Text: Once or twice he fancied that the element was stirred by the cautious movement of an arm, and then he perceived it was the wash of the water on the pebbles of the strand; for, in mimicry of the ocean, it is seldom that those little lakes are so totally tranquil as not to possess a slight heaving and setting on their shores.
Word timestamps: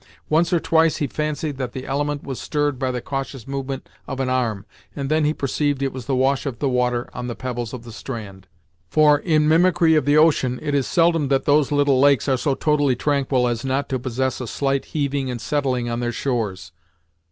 Once 0.29 0.51
or 0.51 0.59
twice 0.59 0.97
he 0.97 1.05
fancied 1.05 1.57
that 1.57 1.73
the 1.73 1.85
element 1.85 2.23
was 2.23 2.41
stirred 2.41 2.79
by 2.79 2.89
the 2.89 3.03
cautious 3.03 3.47
movement 3.47 3.87
of 4.07 4.19
an 4.19 4.29
arm, 4.29 4.65
and 4.95 5.11
then 5.11 5.25
he 5.25 5.31
perceived 5.31 5.83
it 5.83 5.93
was 5.93 6.07
the 6.07 6.15
wash 6.15 6.47
of 6.47 6.57
the 6.57 6.67
water 6.67 7.07
on 7.13 7.27
the 7.27 7.35
pebbles 7.35 7.71
of 7.71 7.83
the 7.83 7.91
strand; 7.91 8.47
for, 8.89 9.19
in 9.19 9.47
mimicry 9.47 9.93
of 9.93 10.05
the 10.05 10.17
ocean, 10.17 10.57
it 10.63 10.73
is 10.73 10.87
seldom 10.87 11.27
that 11.27 11.45
those 11.45 11.71
little 11.71 11.99
lakes 11.99 12.27
are 12.27 12.35
so 12.35 12.55
totally 12.55 12.95
tranquil 12.95 13.47
as 13.47 13.63
not 13.63 13.87
to 13.89 13.99
possess 13.99 14.41
a 14.41 14.47
slight 14.47 14.85
heaving 14.85 15.29
and 15.29 15.39
setting 15.39 15.87
on 15.87 15.99
their 15.99 16.11
shores. 16.11 16.71